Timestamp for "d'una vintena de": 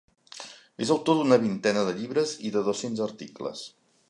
1.19-1.95